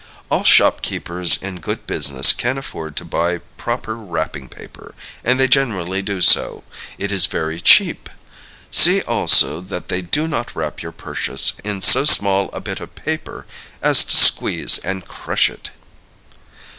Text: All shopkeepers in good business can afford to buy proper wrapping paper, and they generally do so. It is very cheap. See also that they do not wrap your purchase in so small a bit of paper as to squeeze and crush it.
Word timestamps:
All 0.31 0.43
shopkeepers 0.43 1.37
in 1.39 1.59
good 1.59 1.85
business 1.85 2.33
can 2.33 2.57
afford 2.57 2.95
to 2.95 3.05
buy 3.05 3.37
proper 3.57 3.95
wrapping 3.95 4.49
paper, 4.49 4.95
and 5.23 5.39
they 5.39 5.47
generally 5.47 6.01
do 6.01 6.21
so. 6.23 6.63
It 6.97 7.11
is 7.11 7.27
very 7.27 7.61
cheap. 7.61 8.09
See 8.71 9.03
also 9.03 9.61
that 9.61 9.89
they 9.89 10.01
do 10.01 10.27
not 10.27 10.55
wrap 10.55 10.81
your 10.81 10.91
purchase 10.91 11.53
in 11.63 11.83
so 11.83 12.05
small 12.05 12.49
a 12.51 12.59
bit 12.59 12.79
of 12.79 12.95
paper 12.95 13.45
as 13.83 14.03
to 14.05 14.17
squeeze 14.17 14.79
and 14.79 15.07
crush 15.07 15.51
it. 15.51 15.69